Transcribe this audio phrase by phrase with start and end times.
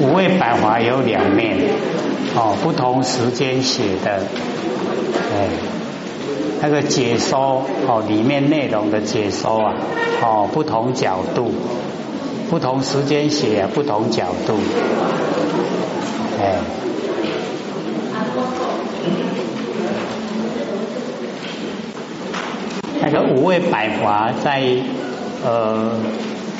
[0.00, 1.56] 五味百华有两面，
[2.34, 4.20] 哦，不同时间写的，
[5.32, 5.48] 哎，
[6.60, 9.74] 那个解说哦，里面内容的解说啊，
[10.22, 11.52] 哦，不同角度，
[12.50, 14.58] 不同时间写不同角度，
[16.40, 16.56] 哎，
[23.00, 24.62] 那个五味百华在
[25.44, 25.92] 呃。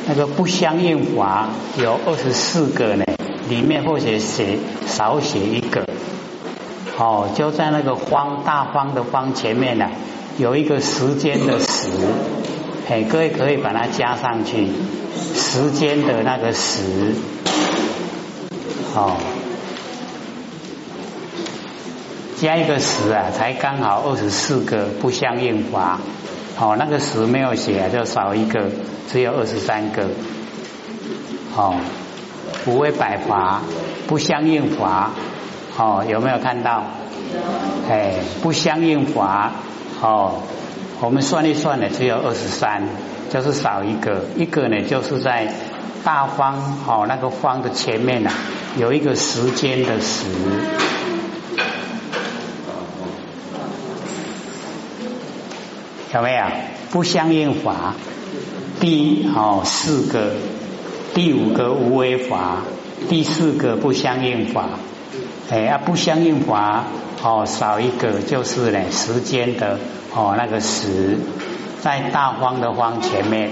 [0.05, 1.49] 那个不相应法
[1.81, 3.05] 有二十四个呢，
[3.53, 4.57] 里面或者写
[4.87, 5.85] 少写一个，
[6.97, 9.91] 哦，就在那个方大方的方前面呢，
[10.39, 11.91] 有一个时间的时，
[12.89, 14.69] 哎，各位可以把它加上去，
[15.35, 17.15] 时间的那个时，
[18.95, 19.19] 哦，
[22.41, 26.01] 加一个时啊，才刚好二十四个不相应法。
[26.59, 28.71] 哦，那个十没有写，就少一个，
[29.11, 30.09] 只有二十三个。
[31.55, 31.75] 哦，
[32.67, 33.63] 五味百华
[34.07, 35.11] 不相应法，
[35.77, 36.85] 哦，有没有看到？
[37.89, 39.53] 哎，不相应法，
[40.01, 40.43] 哦，
[41.01, 42.83] 我们算一算呢，只有二十三，
[43.31, 45.53] 就是少一个，一个呢就是在
[46.05, 48.31] 大方哦那个方的前面呢，
[48.77, 50.27] 有一个时间的时。
[56.15, 56.45] 有没有
[56.91, 57.95] 不相应法？
[58.81, 60.33] 第哦四个，
[61.15, 62.63] 第五个无为法，
[63.09, 64.65] 第四个不相应法。
[65.51, 66.85] 哎啊，不相应法
[67.23, 69.79] 哦少一个就是呢时间的
[70.15, 71.19] 哦那个时，
[71.81, 73.51] 在大方的方前面。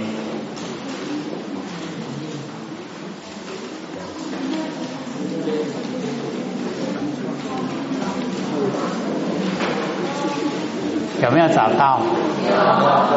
[11.23, 12.01] 有没有找到？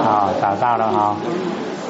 [0.04, 1.16] 好，找到了哈。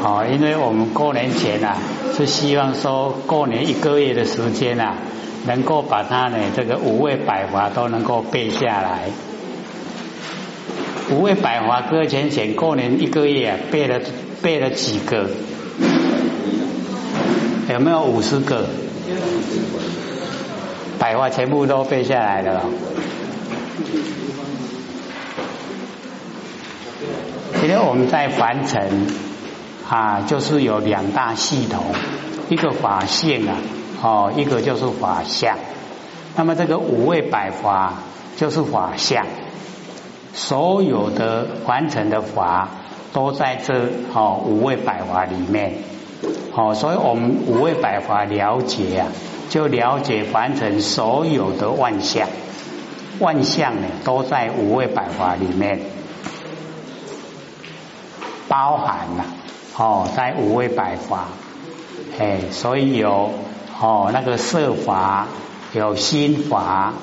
[0.01, 1.77] 好，因为我们过年前呐，
[2.17, 4.95] 是希望说过年一个月的时间呐，
[5.47, 9.09] 能够把它呢这个五味百华都能够背下来。
[11.11, 14.01] 五味百华，搁前前过年一个月背了
[14.41, 15.29] 背了几个？
[17.71, 18.67] 有没有五十个？
[20.99, 22.65] 百花全部都背下来了。
[27.59, 29.07] 今天我们在凡尘
[29.93, 31.83] 啊，就是有两大系统，
[32.49, 33.57] 一个法性啊，
[34.01, 35.55] 哦，一个就是法相。
[36.35, 37.93] 那么这个五味百法
[38.35, 39.27] 就是法相，
[40.33, 42.69] 所有的凡尘的法
[43.13, 45.75] 都在这哦五味百法里面。
[46.55, 49.07] 哦，所以我们五味百法了解啊，
[49.51, 52.27] 就了解凡尘所有的万象，
[53.19, 55.79] 万象呢都在五味百法里面。
[58.47, 59.25] 包含了
[59.75, 61.29] 哦，在五味百法，
[62.19, 63.31] 哎，所以有
[63.81, 65.27] 哦那个色法，
[65.73, 66.93] 有心法，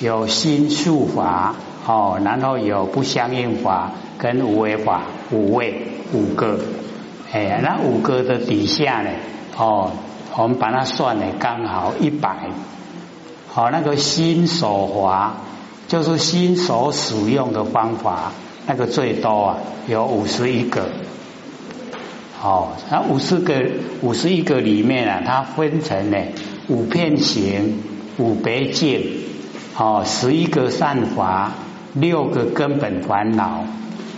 [0.00, 1.54] 有心术法，
[1.86, 6.58] 哦，然后有不相应法跟无为法，五味五个，
[7.32, 9.10] 哎，那五个的底下呢，
[9.58, 9.90] 哦，
[10.36, 12.48] 我们把它算呢刚好一百，
[13.52, 15.34] 好，那个心所法
[15.86, 18.32] 就是心所使用的方法。
[18.68, 20.86] 那个最多啊，有五十一个，
[22.46, 23.60] 哦，那五十个、
[24.02, 26.18] 五十一个里面啊，它分成呢
[26.68, 27.82] 五片形、
[28.18, 29.02] 五别境，
[29.76, 31.50] 哦，十一个善法，
[31.92, 33.64] 六个根本烦恼，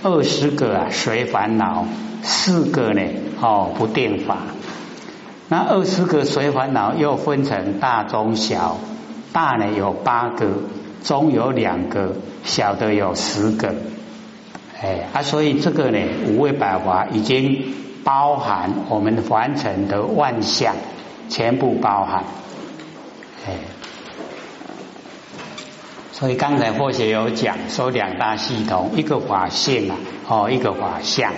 [0.02, 1.86] 二十个啊随烦恼，
[2.22, 3.00] 四个呢
[3.40, 4.36] 哦不定法。
[5.48, 8.76] 那二十个随烦恼又分成大、中、小，
[9.32, 10.48] 大呢有八个，
[11.02, 13.74] 中有两个，小的有十个。
[14.82, 17.64] 哎啊，所以这个呢，五味百华已经
[18.08, 20.74] 包含我们凡尘的万象，
[21.28, 22.24] 全部包含。
[23.46, 23.52] 哎，
[26.12, 29.96] 所以刚才或许有讲说两大系统，一个法性啊，
[30.26, 31.34] 哦，一个法相。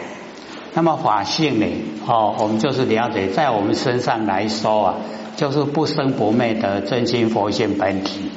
[0.72, 1.66] 那么法性呢，
[2.06, 4.94] 哦，我们就是了解在我们身上来说啊，
[5.34, 8.30] 就是不生不灭的真心佛性本体。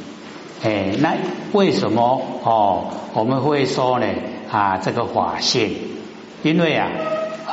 [0.64, 1.14] 哎，那
[1.52, 4.08] 为什么哦我们会说呢？
[4.52, 5.78] 啊，这个法性，
[6.42, 6.90] 因为啊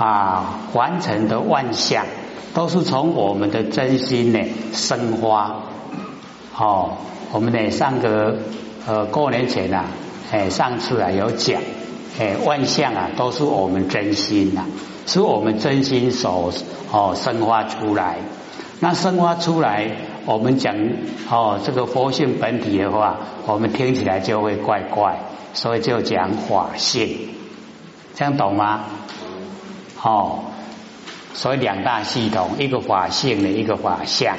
[0.00, 2.06] 啊，完成的万象
[2.55, 4.41] 都是从我们的真心呢
[4.73, 5.56] 生发。
[6.56, 6.97] 哦，
[7.32, 8.38] 我们呢上个
[8.87, 9.85] 呃过年前啊，
[10.32, 11.61] 哎上次啊有讲，
[12.19, 14.64] 哎万象啊都是我们真心呐，
[15.05, 16.50] 是我们真心所
[16.91, 18.17] 哦生发出来。
[18.81, 20.75] 那生发出来，我们讲
[21.31, 25.20] 哦这个佛性本体的话，我们听起来就会怪怪。
[25.52, 27.29] 所以就讲法性，
[28.14, 28.85] 这样懂吗？
[30.02, 30.44] 哦，
[31.35, 34.37] 所以两大系统，一个法性的一个法相，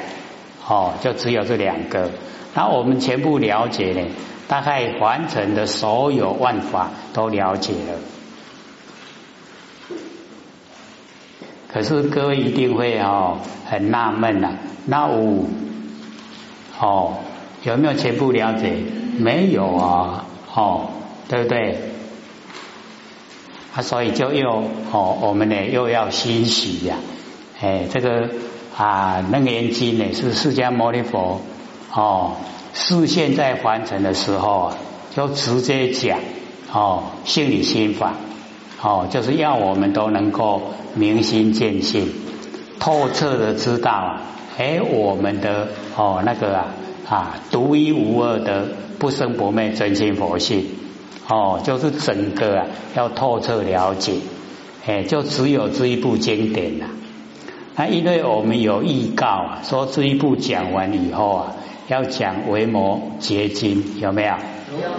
[0.68, 2.10] 哦，就只有这两个。
[2.54, 4.08] 那我们全部了解呢，
[4.48, 8.00] 大概完成的所有万法都了解了。
[11.72, 13.38] 可是各位一定会哦
[13.70, 15.50] 很纳闷呐，那五
[16.80, 17.20] 哦
[17.64, 18.74] 有没有全部了解？
[19.18, 20.90] 没有啊，哦
[21.30, 21.78] 对不对？
[23.74, 26.98] 啊，所以就又哦我们呢又要欣喜呀，
[27.62, 28.30] 哎这个
[28.78, 31.42] 啊楞严经呢是释迦牟尼佛
[31.94, 32.34] 哦
[32.74, 34.78] 视现在完成的时候啊，
[35.16, 36.20] 就直接讲
[36.72, 38.14] 哦心理心法。
[38.84, 42.10] 哦，就是要我们都能够明心见性，
[42.80, 44.22] 透彻的知道啊，
[44.58, 46.66] 哎，我们的哦那个啊
[47.08, 50.66] 啊独一无二的不生不灭真心佛性，
[51.32, 54.16] 哦，就是整个啊要透彻了解，
[54.86, 56.88] 哎，就只有这一部经典呐。
[57.78, 61.56] 那因为我们有预告啊，说这一部讲完以后啊，
[61.88, 64.34] 要讲维摩诘经，有没有？
[64.34, 64.90] 有。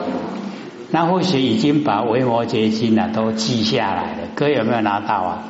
[0.91, 5.45] 那或许已经把维摩诘经啊都记下来了，哥有没有拿到啊？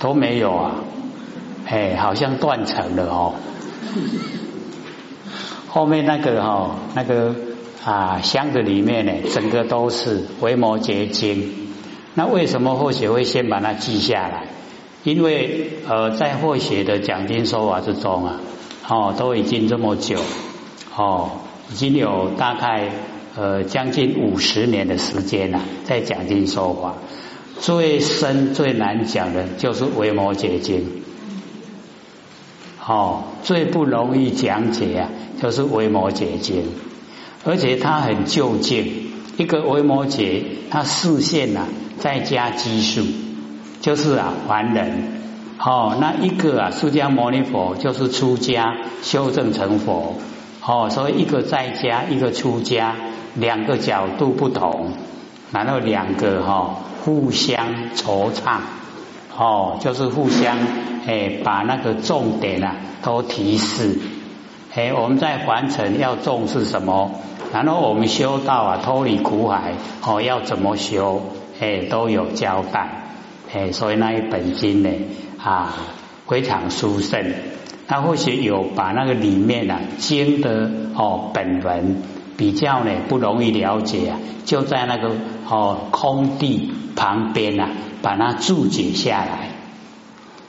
[0.00, 0.72] 都没有啊，
[1.66, 3.34] 哎，好像断层了哦。
[5.68, 7.34] 后面那个哈，那个
[7.86, 11.52] 啊箱子里面呢，整个都是维摩诘经。
[12.14, 14.48] 那为什么或许会先把它记下来？
[15.04, 18.40] 因为呃，在或许的讲经说法之中啊，
[18.88, 20.18] 哦，都已经这么久，
[20.96, 21.30] 哦，
[21.70, 22.90] 已经有大概。
[23.38, 26.94] 呃，将近五十年的时间了，在讲经说法，
[27.60, 30.80] 最深最难讲的就是《维摩诘经》，
[32.82, 35.10] 哦，最不容易讲解啊，
[35.42, 36.62] 就是《维摩诘经》，
[37.46, 41.66] 而且它很就近，一个维摩诘，它视线呐，
[41.98, 43.06] 再加基数，
[43.80, 45.20] 就是啊，凡人，
[45.58, 50.16] 哦，那一个啊，释迦牟尼佛就是出家修正成佛，
[50.62, 52.94] 哦，所以一个在家，一个出家。
[53.38, 54.92] 两个角度不同，
[55.52, 58.60] 然后两个哈互相惆怅，
[59.36, 60.56] 哦，就是互相
[61.06, 63.98] 哎把那个重点啊都提示，
[64.74, 67.20] 哎我们在凡尘要重视什么，
[67.52, 69.74] 然后我们修道啊脱离苦海
[70.06, 71.22] 哦要怎么修，
[71.60, 73.08] 哎都有交代，
[73.54, 74.90] 哎所以那一本经呢
[75.42, 75.74] 啊
[76.26, 77.34] 非常殊胜，
[77.86, 82.02] 他或许有把那个里面啊经的哦本文。
[82.38, 85.12] 比较呢不容易了解啊，就在那个
[85.48, 87.70] 哦空地旁边啊，
[88.02, 89.48] 把它注解下来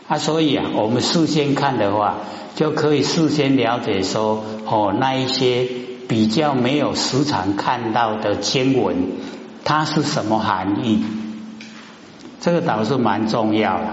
[0.09, 2.15] 啊，所以啊，我们事先看的话，
[2.55, 5.65] 就可以事先了解说哦那一些
[6.07, 8.95] 比较没有时常看到的经文，
[9.63, 11.03] 它是什么含义？
[12.39, 13.87] 这个倒是蛮重要的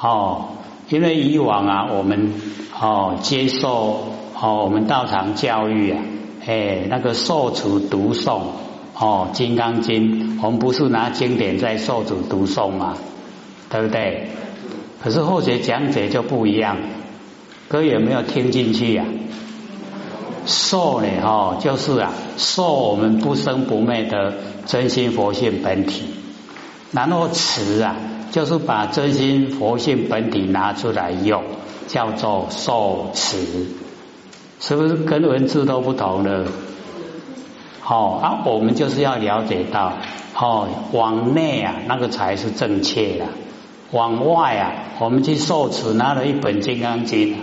[0.00, 0.48] 哦，
[0.88, 2.32] 因为以往啊，我们
[2.78, 6.02] 哦接受哦我们道场教育啊。
[6.46, 8.40] 哎，那个受持读诵
[8.98, 12.96] 哦，《金刚经》，我们不是拿经典在受持读诵吗？
[13.68, 14.30] 对不对？
[15.02, 16.78] 可是后学讲解就不一样，
[17.68, 19.04] 各位有没有听进去呀？
[20.50, 24.34] 受呢，哈，就是啊，受我们不生不灭的
[24.66, 26.06] 真心佛性本体，
[26.90, 27.94] 然后持啊，
[28.32, 31.44] 就是把真心佛性本体拿出来用，
[31.86, 33.68] 叫做受持。
[34.58, 36.44] 是不是跟文字都不同了？
[37.80, 39.94] 好啊，我们就是要了解到，
[40.34, 43.24] 哦，往内啊，那个才是正确的；
[43.92, 47.34] 往外啊，我们去受持拿了一本《金刚经》，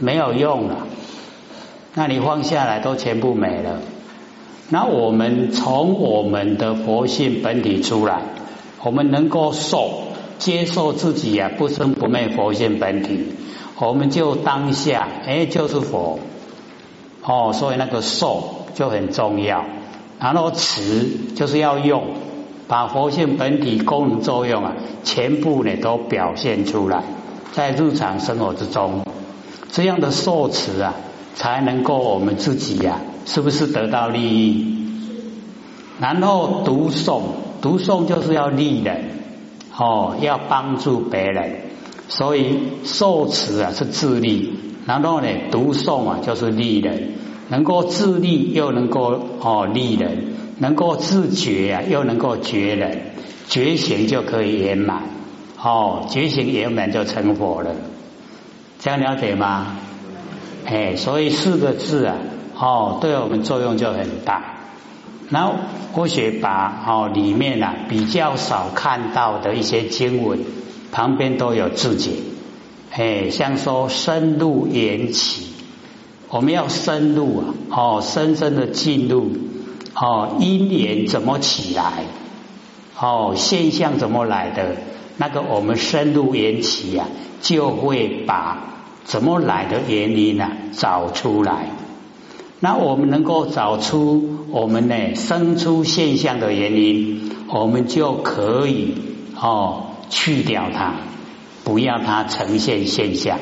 [0.00, 0.76] 没有用了。
[1.98, 3.80] 那你放下来都全部没了。
[4.68, 8.20] 那我们从我们的佛性本体出来，
[8.84, 10.02] 我们能够受
[10.38, 13.28] 接受自己啊不生不灭佛性本体，
[13.80, 16.18] 我们就当下哎就是佛。
[17.22, 19.64] 哦，所以那个受就很重要，
[20.20, 22.08] 然后持就是要用，
[22.68, 27.04] 把佛性本体功能作用啊，全部呢都表现出来，
[27.52, 29.00] 在日常生活之中，
[29.72, 30.94] 这样的受持啊，
[31.36, 34.66] 才能够我们自己呀，是不是得到利益？
[36.00, 37.22] 然后读诵，
[37.60, 39.10] 读诵就是要利人，
[39.76, 41.60] 哦，要帮助别人，
[42.08, 44.58] 所以受持啊是自利。
[44.86, 47.12] 然后呢，读诵啊，就是利人，
[47.50, 53.12] 能够自利又能够哦利人，能够自觉啊，又能够觉人，
[53.48, 55.02] 觉醒就可以圆满
[55.62, 57.74] 哦，觉醒圆满就成佛了，
[58.78, 59.76] 这样了解吗？
[60.66, 62.16] 哎，所以四个字啊，
[62.58, 64.56] 哦，对我们作用就很大。
[65.30, 65.54] 然后
[65.92, 70.40] 或许把哦里面啊比较少看到的一些经文，
[70.90, 72.10] 旁边都有字解。
[72.90, 75.46] 哎，像说深入缘起，
[76.30, 79.32] 我们要深入啊，哦，深深的进入，
[79.94, 82.04] 哦，因缘怎么起来？
[82.98, 84.76] 哦，现象怎么来的？
[85.16, 87.06] 那个我们深入缘起啊，
[87.40, 88.75] 就会把
[89.06, 91.70] 怎么来的原因呢找出来。
[92.58, 98.94] 那我们能够找出我们呢生出现象的原因，我们就可以
[99.40, 100.94] 哦去掉它，
[101.64, 103.38] 不要它呈现现象。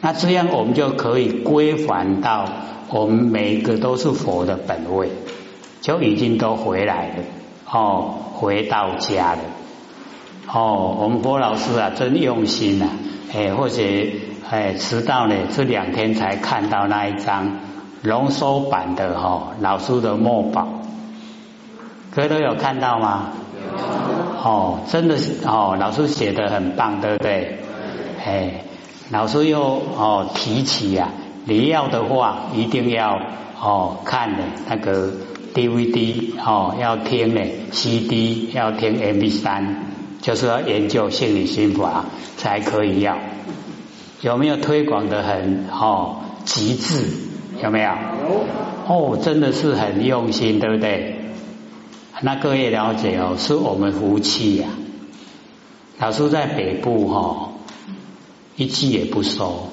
[0.00, 2.44] 那这样我们就可以归还到
[2.90, 5.08] 我们每一个都是佛的本位，
[5.80, 7.24] 就已经都回来了
[7.70, 9.40] 哦，回到家了。
[10.52, 12.90] 哦，我们郭老师啊，真用心啊！
[13.32, 13.82] 哎，或者
[14.50, 17.58] 哎迟到呢，这两天才看到那一张
[18.02, 20.68] 浓缩版的哈老师的墨宝，
[22.14, 23.30] 各位都有看到吗？
[24.42, 27.58] 哦，真的是哦，老师写的很棒，对不对？
[28.24, 28.64] 哎，
[29.10, 31.08] 老师又哦提起呀，
[31.46, 33.18] 你要的话一定要
[33.60, 35.10] 哦看的那个
[35.54, 37.40] DVD 哦，要听呢
[37.72, 39.94] CD，要听 MP 三。
[40.20, 42.06] 就是要研究心理心法
[42.38, 43.18] 才可以要，
[44.24, 46.16] 有没有推广的很哦
[46.46, 47.04] 极致？
[47.62, 47.90] 有没有？
[47.90, 48.46] 有
[48.88, 51.16] 哦，真的是很用心，对不对？
[52.22, 54.68] 那各位了解哦，是我们福气呀。
[55.98, 57.52] 老师在北部哈，
[58.56, 59.68] 一句也不收，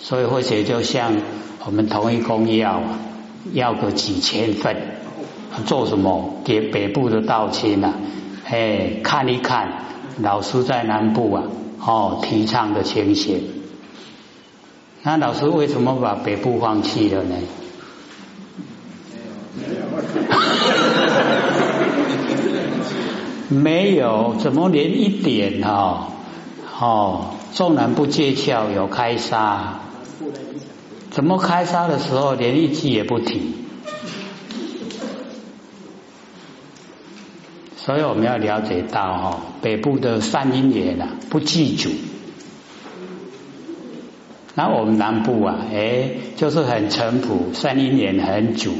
[0.00, 1.14] 所以或许就像
[1.64, 2.82] 我们同一公要
[3.54, 4.76] 要个几千份。
[5.64, 6.42] 做什么？
[6.44, 7.94] 给北部的道亲呐，
[8.44, 9.84] 哎，看一看
[10.18, 11.42] 老师在南部啊，
[11.80, 13.42] 哦，提倡的情形。
[15.02, 17.36] 那老师为什么把北部放弃了呢？
[23.48, 26.08] 没有，怎么连一点哈？
[26.80, 29.80] 哦，纵然不借窍，有开沙，
[31.10, 33.63] 怎么开沙的时候连一句也不提？
[37.84, 41.90] 所以我们要了解到哈，北部的善因缘啊不记住，
[44.54, 48.72] 那我们南部啊，哎，就是很淳朴，善因缘很足，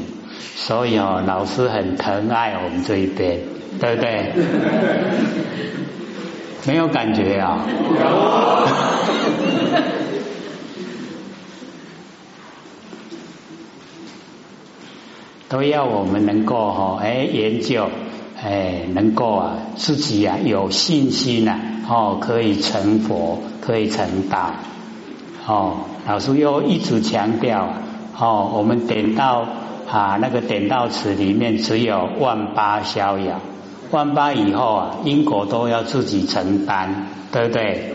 [0.55, 3.41] 所以哦，老师很疼爱我们这一边，
[3.79, 4.33] 对不对？
[6.65, 7.63] 没有感觉啊？
[15.47, 17.87] 都要我们能够哈，哎，研究。
[18.47, 21.57] 哎，能够啊，自己啊有信心呐，
[21.89, 24.51] 哦，可以成佛，可以成道。
[25.47, 27.73] 哦，老师又一直强调，
[28.15, 29.47] 哦，我们点到
[29.89, 33.41] 啊那个点到词里面只有万八逍遥，
[33.89, 37.93] 万八以后啊因果都要自己承担，对不对？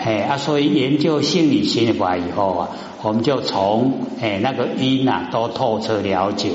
[0.00, 2.68] 哎啊，所以研究心理心法以后啊，
[3.02, 6.50] 我们就从哎那个因啊都透彻了解，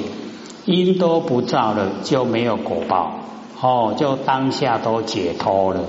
[0.65, 3.18] 因都不造了，就没有果报。
[3.61, 5.81] 哦，就当下都解脱了，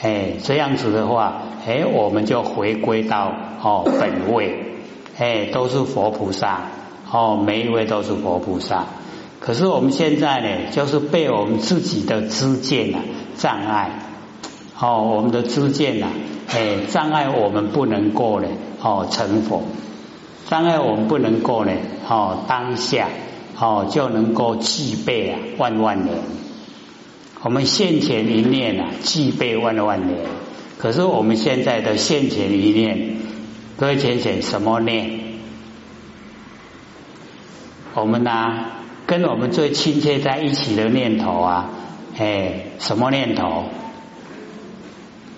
[0.00, 4.76] 哎，这样子的话，哎，我们就回归到哦本位，
[5.18, 6.60] 哎，都是佛菩萨，
[7.10, 8.84] 哦，每一位都是佛菩萨。
[9.40, 13.00] 可是我们现在呢，就是被我们自己的知见啊
[13.36, 13.90] 障碍，
[14.78, 16.10] 哦，我们的知见啊，
[16.48, 18.46] 哎，障碍我们不能够呢，
[18.80, 19.62] 哦成佛，
[20.48, 21.72] 障碍我们不能够呢，
[22.08, 23.08] 哦当下，
[23.58, 26.16] 哦就能够具备啊万万年。
[27.42, 30.18] 我们现前一念啊，具备万万年。
[30.76, 33.16] 可是我们现在的现前一念，
[33.78, 35.20] 各位浅浅什么念？
[37.94, 38.66] 我们呢，
[39.06, 41.70] 跟我们最亲切在一起的念头啊，
[42.18, 43.64] 哎，什么念头？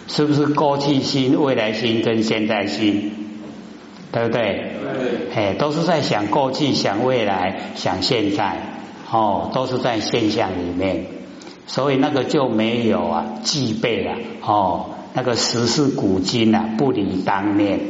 [0.09, 3.13] 是不是过去心、未来心跟现在心？
[4.11, 4.73] 对不对？
[5.33, 5.35] 对。
[5.35, 8.59] 哎，都是在想过去、想未来、想现在，
[9.09, 11.07] 哦，都是在现象里面。
[11.67, 17.81] 所以那个就没有啊，具备了哦，那个时事古今啊，不离当念。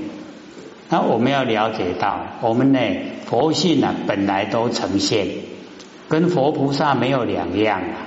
[0.88, 2.78] 那我们要了解到，我们呢
[3.24, 5.26] 佛性啊，本来都呈现，
[6.08, 8.06] 跟佛菩萨没有两样啊，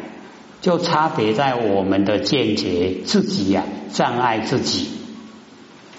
[0.62, 4.88] 就差别在我们的见解自己呀，障碍自己，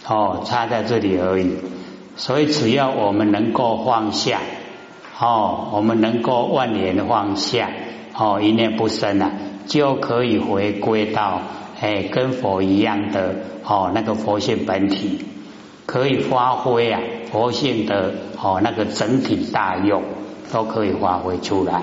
[0.06, 1.56] 哦，差在这里而已。
[2.14, 4.40] 所以只要我们能够放下，
[5.18, 7.68] 哦，我们能够万年放下，
[8.16, 9.32] 哦，一念不生啊。
[9.66, 11.42] 就可以回归到
[11.80, 15.24] 哎，跟佛一样的哦，那个佛性本体，
[15.84, 20.02] 可以发挥啊，佛性的哦那个整体大用，
[20.52, 21.82] 都可以发挥出来。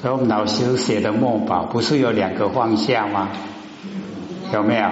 [0.00, 3.28] 所以我们老师写的墨宝不是有两个放下吗？
[4.52, 4.84] 有没有？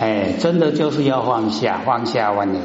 [0.00, 2.60] 哎，真的就是要放下，放下完了，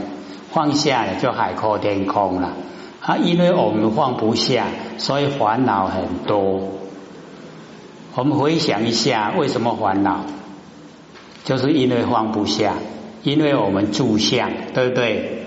[0.52, 2.54] 放下了就海阔天空了。
[3.06, 4.66] 啊，因为我们放不下，
[4.98, 6.72] 所以烦恼很多。
[8.16, 10.26] 我们回想一下，为什么烦恼？
[11.44, 12.74] 就是因为放不下，
[13.22, 15.44] 因为我们住相，对不对？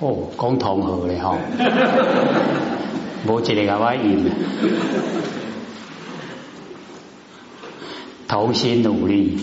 [0.00, 1.38] 哦，共同和的哈，
[3.26, 4.30] 无一个给我赢，
[8.28, 9.38] 同心努力。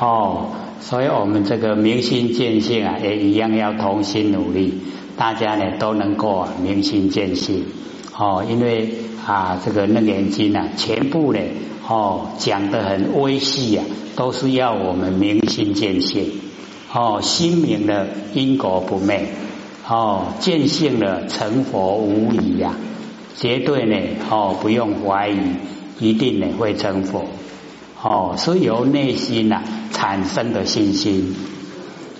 [0.00, 0.48] 哦，
[0.80, 4.74] 所以我们这个明心见性啊，也一样要同心努力，
[5.16, 7.64] 大家呢都能够明心见性。
[8.16, 8.94] 哦，因为
[9.26, 11.38] 啊，这个楞严经啊，全部呢
[11.88, 13.84] 哦讲的很微细啊，
[14.16, 16.40] 都是要我们明心见性。
[16.92, 19.26] 哦，心明了因果不昧，
[19.88, 22.76] 哦，见性了成佛无疑呀，
[23.36, 23.96] 绝对呢，
[24.30, 25.38] 哦，不用怀疑，
[25.98, 27.24] 一定呢会成佛，
[28.04, 31.34] 哦，是由内心呐产生的信心。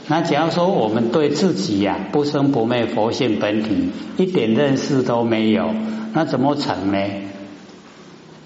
[0.09, 5.75] 那假如说我们对自己呀不生不灭佛性本体一点认识都没有，
[6.15, 6.99] 那怎么成呢？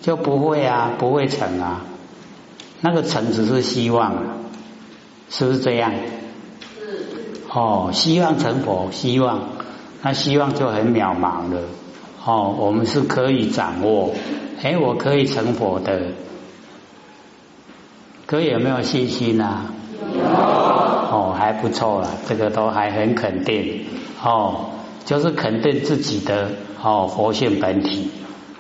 [0.03, 1.85] 就不会啊，不会成啊，
[2.81, 4.23] 那个成只是希望啊。
[5.31, 5.93] 是不是这样？
[5.93, 7.07] 是
[7.53, 9.51] 哦，希望成佛，希望
[10.03, 11.61] 那希望就很渺茫了。
[12.25, 14.11] 哦，我们是可以掌握，
[14.63, 16.01] 哎，我可以成佛的，
[18.29, 19.65] 可以有没有信心啊？
[20.15, 23.87] 有哦，还不错了，这个都还很肯定
[24.23, 24.67] 哦，
[25.07, 26.51] 就是肯定自己的
[26.83, 28.11] 哦佛性本体。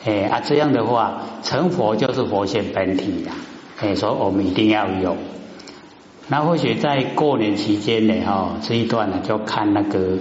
[0.07, 3.33] 哎啊，这样的话，成佛就是佛性本体呀。
[3.79, 5.19] 哎，所以我们一定要有。
[6.29, 10.17] 那或许在过年期间呢，哈，这一段呢就看那个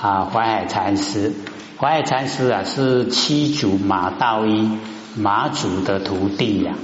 [0.00, 1.32] 啊淮海禅师，
[1.76, 4.70] 淮海禅师啊是七祖马道一
[5.16, 6.74] 马祖的徒弟呀，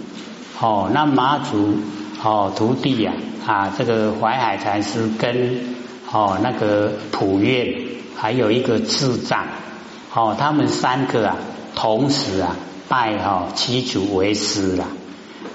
[0.60, 1.74] 哦，那马祖
[2.22, 3.12] 哦徒弟呀
[3.46, 5.60] 啊这个淮海禅师跟
[6.10, 7.74] 哦那个普愿
[8.16, 9.46] 还有一个智障
[10.14, 11.36] 哦，他们三个啊
[11.74, 12.56] 同时啊
[12.88, 14.86] 拜哈七祖为师了，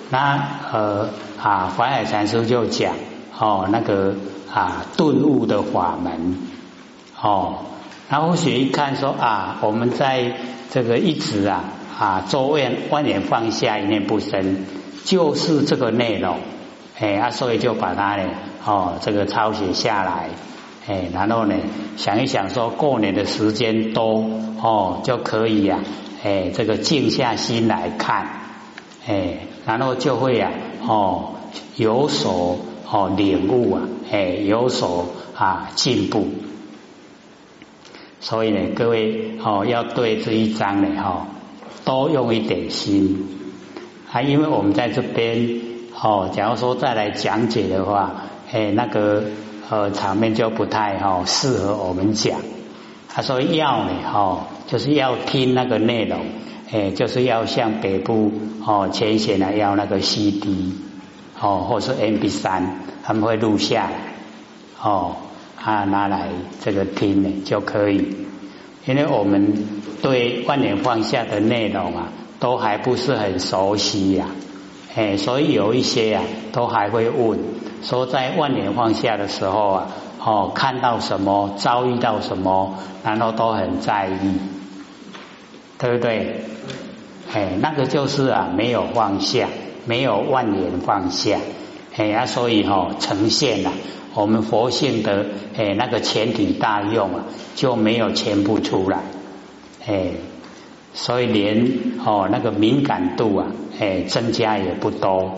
[0.09, 1.09] 那呃
[1.41, 2.93] 啊淮海禅师就讲。
[3.35, 4.15] 哦，那个
[4.53, 6.37] 啊，顿悟的法门，
[7.19, 7.65] 哦，
[8.07, 10.37] 然后学一看说啊，我们在
[10.69, 11.63] 这个一直啊
[11.99, 14.65] 啊，周愿万年放下一念不生，
[15.03, 16.37] 就是这个内容，
[16.99, 18.29] 哎啊，所以就把它呢，
[18.65, 20.29] 哦，这个抄写下来，
[20.87, 21.55] 哎，然后呢，
[21.97, 24.25] 想一想说过年的时间多，
[24.61, 25.79] 哦，就可以呀，
[26.23, 28.27] 哎，这个静下心来看，
[29.07, 30.51] 哎，然后就会呀，
[30.87, 31.35] 哦，
[31.75, 32.59] 有所。
[32.95, 36.27] 哦，领悟啊，哎，有所啊进步，
[38.19, 41.25] 所以呢，各位哦，要对这一章呢，哈，
[41.83, 43.42] 多用一点心。
[44.13, 45.59] 啊，因为我们在这边
[45.99, 48.11] 哦，假如说再来讲解的话，
[48.51, 49.23] 哎，那个
[49.71, 52.39] 呃场面就不太哈适合我们讲。
[53.09, 56.19] 他说要呢，哈，就是要听那个内容，
[56.71, 58.31] 哎，就是要向北部
[58.63, 60.73] 哦前线呢要那个 CD。
[61.41, 64.13] 哦，或是 M P 三，他们会录下来，
[64.79, 65.15] 哦，
[65.59, 66.29] 啊拿来
[66.61, 68.15] 这个听呢就可以，
[68.85, 69.53] 因为我们
[70.01, 72.13] 对万年放下的内容啊，
[72.43, 74.27] 都还不是很熟悉呀，
[74.93, 77.39] 哎，所以有一些呀，都还会问，
[77.81, 79.87] 说在万年放下的时候啊，
[80.19, 84.39] 哦，看到什么，遭遇到什么，然后都很在意，
[85.79, 86.43] 对不对？
[87.33, 89.47] 哎，那个就是啊，没有放下。
[89.85, 91.37] 没有万年放下，
[91.95, 93.71] 哎呀，所以哈呈现了
[94.13, 95.27] 我们佛性的
[95.57, 97.23] 哎那个前提大用啊，
[97.55, 98.99] 就没有全部出来，
[99.85, 100.11] 哎，
[100.93, 101.67] 所以连
[102.05, 103.47] 哦那个敏感度啊，
[103.79, 105.31] 哎增加也不多。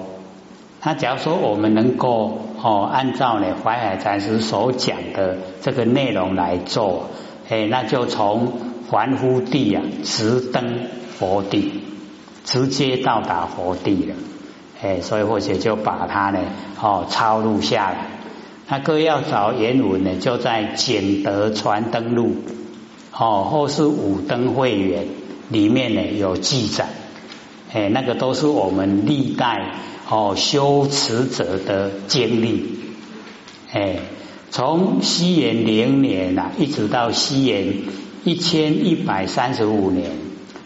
[0.84, 7.08] 那假如说我们能够哦按照呢淮海禅师所讲的这个内容来做，
[7.50, 8.54] 哎，那就从
[8.90, 10.82] 凡夫地啊直登
[11.18, 11.82] 佛地，
[12.44, 14.16] 直接到达佛地了。
[14.84, 16.40] 哎，所以或者就把它呢，
[16.80, 18.08] 哦，抄录下来。
[18.68, 22.36] 那各位要找原文呢，就在简德传灯录，
[23.18, 25.08] 哦，或是五灯会员
[25.50, 26.88] 里面呢有记载。
[27.74, 29.76] 哎，那个都是我们历代
[30.10, 32.80] 哦修持者的经历。
[33.72, 34.00] 哎，
[34.50, 37.74] 从西元零年呐，一直到西元
[38.24, 40.12] 一千一百三十五年，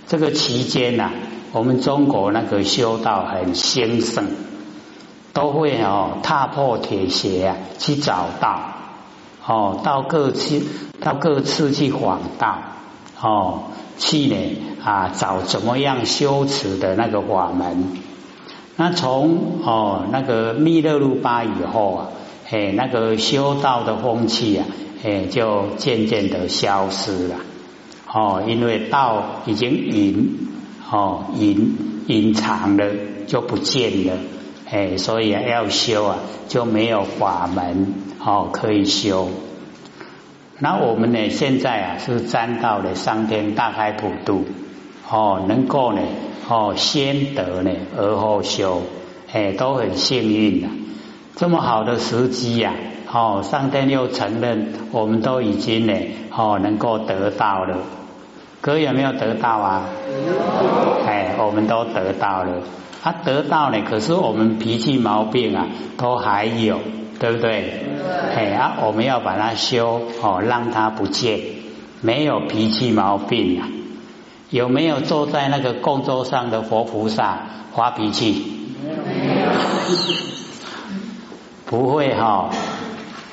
[0.07, 1.11] 这个期间呐。
[1.51, 4.27] 我们中国那个修道很兴盛，
[5.33, 8.75] 都会哦踏破铁鞋啊去找道
[9.47, 10.61] 哦，到各次
[11.01, 12.59] 到各次去访道，
[13.21, 13.63] 哦，
[13.97, 14.35] 去呢
[14.83, 17.91] 啊找怎么样修持的那个法门。
[18.77, 22.07] 那从哦那个密勒鲁巴以后啊，
[22.49, 24.65] 哎那个修道的风气啊，
[25.03, 27.35] 哎就渐渐的消失了。
[28.11, 30.47] 哦，因为道已经隐
[30.89, 31.77] 哦隐
[32.07, 32.85] 隐藏了，
[33.27, 34.13] 就不见了。
[34.71, 39.27] 哎，所以要修啊，就没有法门哦可以修。
[40.61, 44.45] 那我们呢，现在啊是沾到了上天大开普度
[45.09, 46.01] 哦，能够呢
[46.49, 48.81] 哦先得呢而后修，
[49.31, 50.67] 哎都很幸运的。
[51.37, 52.73] 这么好的时机呀，
[53.09, 55.93] 哦上天又承认我们都已经呢
[56.35, 57.77] 哦能够得到了，
[58.59, 59.85] 哥有没有得到啊？
[61.07, 62.61] 哎，我们都得到了。
[63.01, 66.79] 他得到呢，可是我们脾气毛病啊，都还有，
[67.19, 67.85] 对不对？
[68.35, 71.39] 哎啊，我们要把它修哦，让它不见，
[72.01, 73.67] 没有脾气毛病啊。
[74.49, 77.39] 有没有坐在那个供桌上的佛菩萨
[77.75, 78.67] 发脾气？
[81.65, 82.49] 不会哈，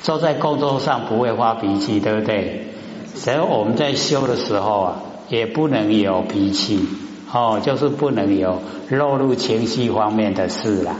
[0.03, 2.67] 坐在供桌上不会发脾气，对不对？
[3.15, 4.95] 所以我们在修的时候啊，
[5.29, 6.87] 也不能有脾气。
[7.33, 10.95] 哦，就是不能有落入情绪方面的事了，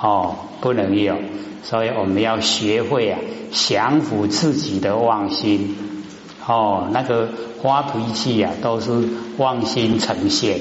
[0.00, 1.16] 哦，不能有，
[1.62, 3.18] 所以我们要学会啊，
[3.50, 5.76] 降服自己的妄心，
[6.46, 7.28] 哦，那个
[7.62, 8.92] 发脾气啊，都是
[9.38, 10.60] 妄心呈现，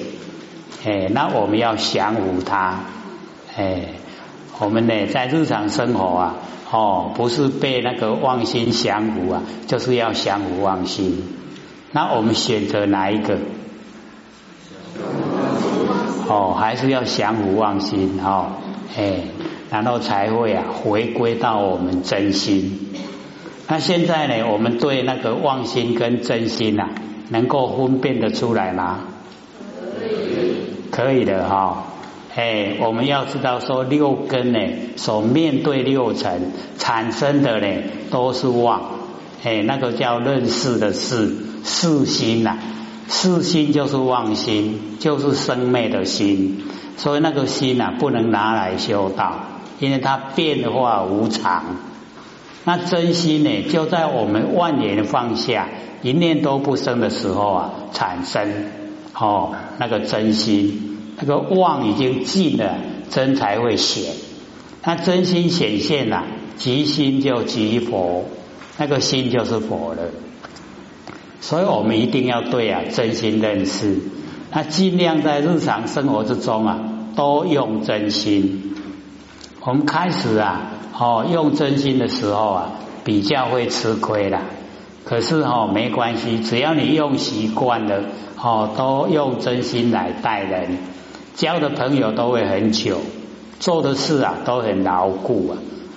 [0.85, 2.79] 哎，那我们要降服它，
[3.57, 3.89] 哎，
[4.59, 6.35] 我们呢在日常生活啊，
[6.71, 11.23] 哦，不是被那个妄心降服啊，就是要降服妄心，
[11.91, 13.37] 那我们选择哪一个？
[16.27, 18.53] 哦，还是要降服妄心哦，
[18.97, 19.23] 哎，
[19.71, 22.89] 然后才会啊回归到我们真心。
[23.67, 26.89] 那现在呢，我们对那个妄心跟真心呐，
[27.29, 28.99] 能够分辨得出来吗？
[30.91, 31.87] 可以，可以的哈。
[32.35, 34.59] 哎，我们要知道说六根呢，
[34.97, 37.67] 所面对六尘产生的呢，
[38.11, 38.81] 都是妄。
[39.43, 42.57] 哎，那个叫认识的事，事心呐。
[43.07, 46.63] 四心就是妄心，就是生昧的心，
[46.97, 49.33] 所以那个心啊，不能拿来修道，
[49.79, 51.63] 因为它变化无常。
[52.63, 55.67] 那真心呢，就在我们万年放下、
[56.01, 58.65] 一念都不生的时候啊，产生
[59.13, 62.77] 哦，那个真心，那个妄已经尽了，
[63.11, 64.13] 真才会显。
[64.83, 66.23] 那真心显现了，
[66.57, 68.25] 即心就即佛，
[68.77, 70.01] 那个心就是佛了。
[71.47, 73.99] 所以我们一定要对啊真心认识，
[74.51, 76.79] 那尽量在日常生活之中啊
[77.15, 78.73] 都用真心。
[79.61, 82.71] 我们开始啊哦用真心的时候啊
[83.03, 84.41] 比较会吃亏啦，
[85.03, 88.05] 可是哦没关系，只要你用习惯了
[88.41, 90.79] 哦都用真心来待人，
[91.35, 92.97] 交的朋友都会很久，
[93.59, 95.53] 做的事啊都很牢固啊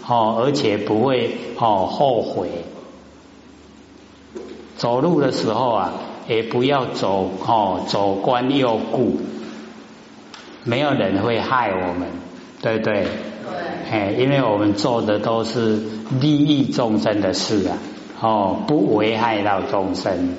[0.07, 2.49] 哦而且不会哦后悔。
[4.79, 5.93] 走路的时候啊，
[6.29, 9.21] 也不要走哦，走关右顾，
[10.63, 12.09] 没有人会害我们，
[12.63, 13.03] 对不对？
[13.03, 13.09] 对。
[13.91, 15.81] 哎，因为我们做的都是
[16.21, 17.79] 利益众生的事啊，
[18.21, 20.37] 哦，不危害到众生，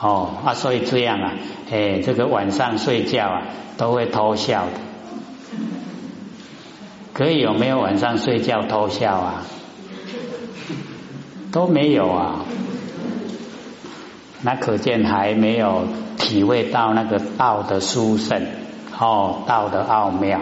[0.00, 1.34] 哦啊，所以这样啊，
[1.70, 3.42] 哎，这个晚上睡觉啊，
[3.76, 4.72] 都会偷笑的。
[7.12, 9.44] 可以有没有晚上睡觉偷笑啊？
[11.52, 12.44] 都没有啊。
[14.48, 15.84] 那可见还没有
[16.16, 18.46] 体会到那个道的殊胜
[18.98, 20.40] 哦，道的奥妙。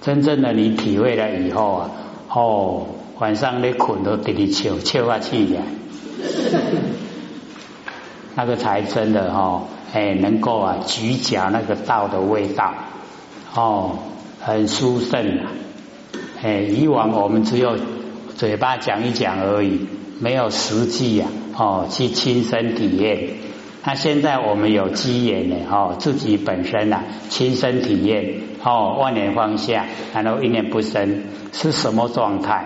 [0.00, 1.90] 真正的你体会了以后啊，
[2.28, 2.86] 哦，
[3.20, 5.62] 晚上你困都滴滴笑笑啊起来，
[8.34, 12.74] 那个才真的哦，哎，能够啊咀嚼那个道的味道
[13.54, 13.98] 哦，
[14.40, 15.52] 很殊胜啊。
[16.42, 17.76] 哎，以往我们只有
[18.34, 19.86] 嘴巴讲一讲而已，
[20.18, 21.26] 没有实际呀。
[21.56, 23.30] 哦，去亲身体验。
[23.84, 32.64] 那现在我们有机缘呢，哦，自己本身呐，亲身体验，哦，万年放下，然后一念不生，是什么状态？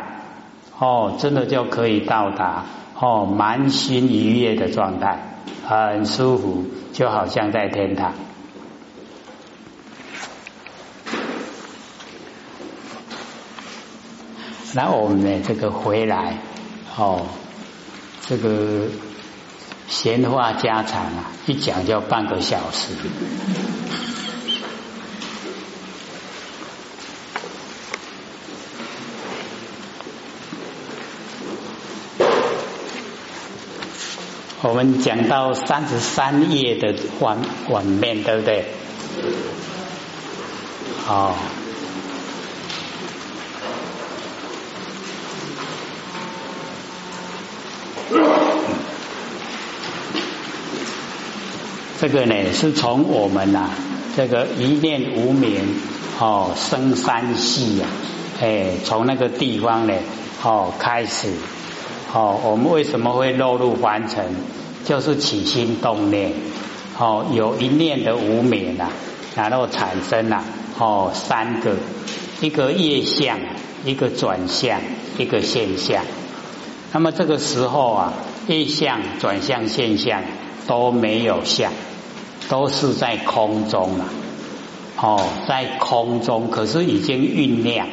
[0.79, 2.67] 哦，真的就可以到达
[3.01, 8.13] 哦，满心愉悦的状态，很舒服，就好像在天堂。
[14.75, 16.39] 那我们呢，这个回来，
[16.99, 17.23] 哦。
[18.27, 18.87] 这个
[19.89, 22.95] 闲话家常啊，一讲就半个小时。
[34.63, 37.37] 我们讲到三十三页的反
[37.69, 38.65] 反面，对不对？
[41.05, 41.37] 好。
[52.01, 53.71] 这个呢，是从我们呐，
[54.17, 55.77] 这个一念无明
[56.19, 57.87] 哦，生三系呀，
[58.41, 59.95] 哎，从那个地方呢，
[60.43, 61.29] 哦开始，
[62.13, 64.25] 哦，我们为什么会落入凡尘？
[64.85, 66.33] 就是起心动念，
[66.99, 68.91] 哦，有一念的无明啊，
[69.37, 70.43] 然后产生了
[70.79, 71.77] 哦三个，
[72.41, 73.39] 一个业相，
[73.85, 74.81] 一个转向，
[75.19, 76.03] 一个现象。
[76.93, 78.13] 那么这个时候啊，
[78.49, 80.23] 业相、转向、现象
[80.67, 81.73] 都没有相。
[82.49, 84.05] 都是在空中了，
[84.97, 87.87] 哦，在空中，可是已经酝酿，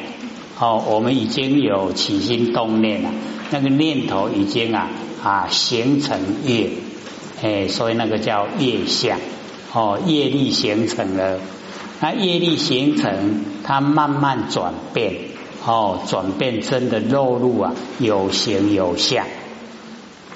[0.58, 3.10] 哦，我们已经有起心动念了，
[3.50, 4.88] 那个念头已经啊
[5.22, 6.68] 啊形成业，
[7.40, 9.18] 哎，所以那个叫业相，
[9.72, 11.38] 哦，业力形成了，
[12.00, 15.14] 那业力形成，它慢慢转变，
[15.64, 19.26] 哦，转变真的落入啊有形有相，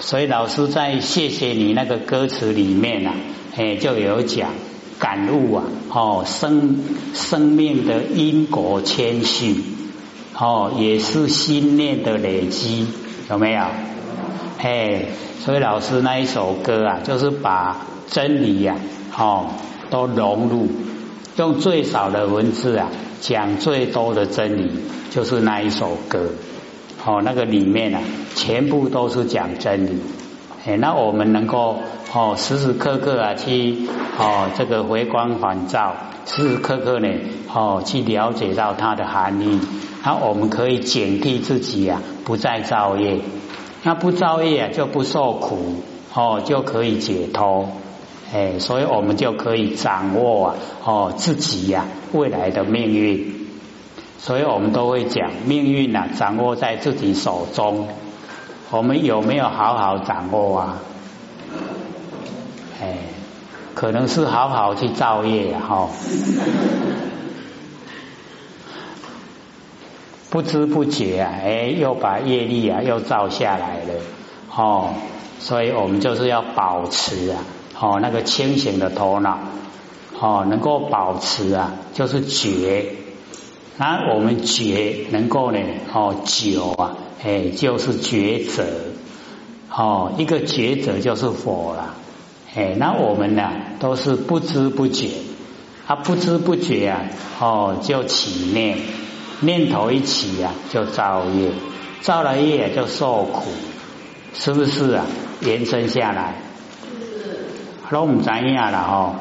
[0.00, 3.14] 所以老师在谢谢你那个歌词里面啊。
[3.56, 4.50] 哎，就有讲
[4.98, 6.84] 感悟啊，哦，生
[7.14, 9.62] 生命的因果谦虚，
[10.36, 12.86] 哦，也是心念的累积，
[13.30, 13.62] 有没有？
[14.58, 15.06] 哎，
[15.38, 18.76] 所以老师那一首歌啊，就是把真理呀，
[19.16, 19.46] 哦，
[19.88, 20.68] 都融入，
[21.36, 22.88] 用最少的文字啊，
[23.20, 24.72] 讲最多的真理，
[25.14, 26.30] 就是那一首歌，
[27.06, 28.00] 哦，那个里面啊，
[28.34, 30.00] 全部都是讲真理。
[30.66, 31.76] 哎，那我们能够
[32.12, 33.86] 哦时时刻刻啊去
[34.18, 35.94] 哦这个回光返照，
[36.26, 37.08] 时时刻刻呢
[37.54, 39.60] 哦去了解到它的含义，
[40.02, 43.20] 那我们可以警惕自己啊不再造业，
[43.84, 45.76] 那不造业啊就不受苦
[46.12, 47.68] 哦就可以解脱，
[48.32, 53.43] 哎，所以我们就可以掌握啊哦自己呀未来的命运，
[54.24, 57.88] 所以我们都会讲命运呐掌握在自己手中。
[58.70, 60.78] 我们有没有好好掌握啊？
[62.80, 62.96] 哎，
[63.74, 65.90] 可能是好好去造业哈，
[70.30, 73.92] 不知不觉啊，哎，又把业力啊又造下来了
[74.56, 74.94] 哦，
[75.38, 77.44] 所以我们就是要保持啊，
[77.78, 79.38] 哦，那个清醒的头脑
[80.18, 82.86] 哦，能够保持啊，就是觉，
[83.76, 85.58] 那我们觉能够呢，
[85.92, 86.96] 哦，久啊。
[87.24, 88.66] 哎，就是抉择
[89.70, 91.94] 哦，一个抉择就是佛了。
[92.54, 95.08] 哎，那我们呢，都是不知不觉，
[95.86, 97.00] 啊，不知不觉啊，
[97.40, 98.76] 哦，就起念，
[99.40, 101.50] 念头一起啊，就造业，
[102.02, 103.50] 造了业就受苦，
[104.34, 105.06] 是不是啊？
[105.40, 106.34] 延伸下来，
[107.90, 109.16] 都唔知样了哦。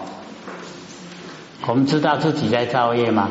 [1.67, 3.29] 我们知道自己在造业吗？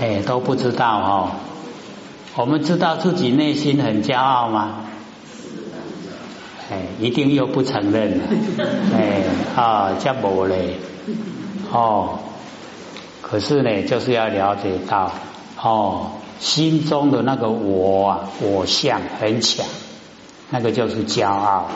[0.00, 1.30] 哎，都不知道哦。
[2.36, 4.84] 我们知道自己内心很骄傲吗？
[6.70, 8.24] 哎，一定又不承认了。
[8.96, 9.24] 哎
[9.56, 10.76] 啊，叫无嘞。
[11.72, 12.20] 哦，
[13.22, 15.10] 可是呢，就是要了解到，
[15.60, 19.66] 哦，心中的那个我啊，我相很强，
[20.50, 21.66] 那个就是骄傲。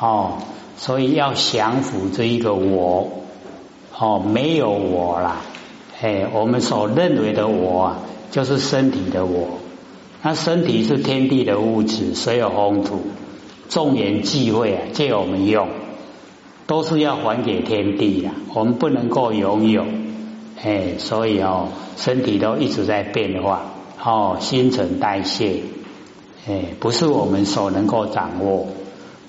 [0.00, 0.38] 哦，
[0.76, 3.10] 所以要降服这一个我。
[3.96, 5.36] 哦，没有我啦。
[6.00, 7.98] 哎，我们所认为的我，啊，
[8.30, 9.58] 就是身体的我。
[10.22, 13.00] 那身体是天地的物质，所有风土？
[13.68, 15.66] 众缘际会啊，借我们用，
[16.68, 18.30] 都是要还给天地的。
[18.54, 19.84] 我们不能够拥有，
[20.62, 23.62] 哎，所以哦，身体都一直在变化，
[24.00, 25.62] 哦，新陈代谢，
[26.46, 28.68] 哎，不是我们所能够掌握。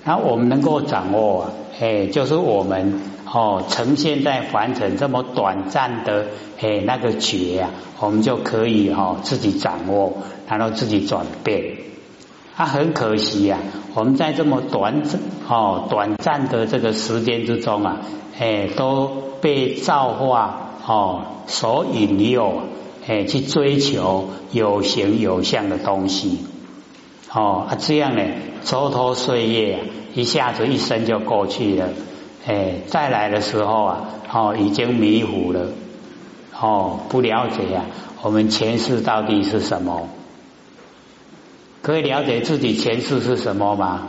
[0.04, 3.00] 那我们能够掌握啊，哎，就是我们。
[3.32, 6.26] 哦，呈现在凡尘这么短暂的
[6.58, 10.14] 诶那个觉啊，我们就可以哈自己掌握，
[10.48, 11.76] 然后自己转变。
[12.56, 13.58] 啊，很可惜呀，
[13.94, 15.02] 我们在这么短
[15.48, 17.98] 哦短暂的这个时间之中啊，
[18.38, 19.08] 诶都
[19.40, 22.62] 被造化哦所引诱，
[23.06, 26.40] 诶去追求有形有相的东西。
[27.32, 28.22] 哦啊这样呢，
[28.64, 29.78] 蹉跎岁月，
[30.14, 31.90] 一下子一生就过去了。
[32.46, 35.68] 哎，再来的时候啊，哦，已经迷糊了，
[36.58, 37.84] 哦，不了解呀，
[38.22, 40.08] 我们前世到底是什么？
[41.82, 44.08] 可以了解自己前世是什么吗？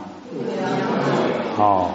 [1.58, 1.90] 哦，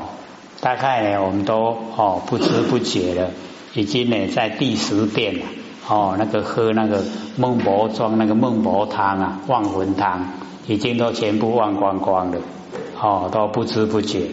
[0.61, 3.31] 大概呢，我们都哦不知不觉了，
[3.73, 5.45] 已经呢在第十遍了，
[5.89, 7.03] 哦，那个喝那个
[7.35, 10.33] 孟婆庄那个孟婆汤啊，忘魂汤，
[10.67, 12.37] 已经都全部忘光光了，
[13.01, 14.27] 哦都不知不觉。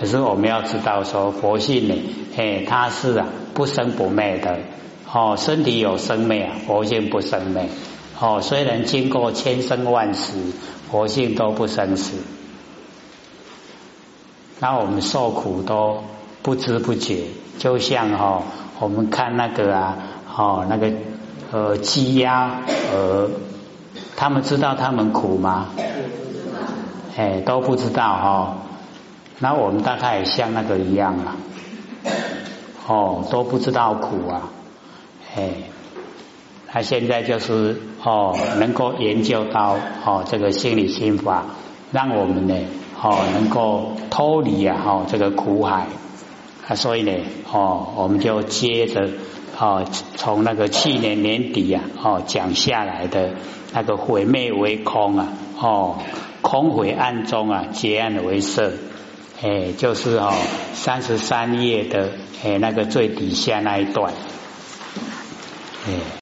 [0.00, 1.94] 可是我们要知道说佛性呢，
[2.34, 4.60] 哎，它是啊不生不灭的，
[5.12, 7.68] 哦，身体有生灭啊，佛性不生灭，
[8.18, 10.38] 哦，虽然经过千生万死，
[10.90, 12.16] 佛性都不生死。
[14.58, 16.02] 那我们受苦都
[16.40, 17.24] 不知不觉，
[17.58, 18.42] 就像哈，
[18.78, 19.98] 我们看那个啊，
[20.34, 20.90] 哦，那个
[21.52, 22.62] 呃鸡鸭
[22.94, 23.28] 鹅，
[24.16, 25.66] 他们知道他们苦吗？
[27.18, 28.56] 哎，都不知道哈。
[29.42, 31.36] 那我们大概也像那个一样啊，
[32.86, 34.50] 哦，都不知道苦啊，
[35.34, 35.48] 哎，
[36.68, 41.46] 他现在就是哦，能够研究到哦这个心理心法，
[41.90, 42.54] 让我们呢
[43.00, 45.86] 哦能够脱离啊哦这个苦海。
[46.68, 47.12] 啊，所以呢
[47.50, 49.08] 哦我们就接着
[49.58, 53.30] 哦从那个去年年底啊哦讲下来的
[53.72, 55.96] 那个毁灭为空啊哦
[56.42, 58.74] 空毁暗中啊结暗为色。
[59.42, 60.32] 哎，就是哦，
[60.74, 62.12] 三十三页的
[62.44, 64.12] 哎那个最底下那一段，
[65.86, 65.92] 哎，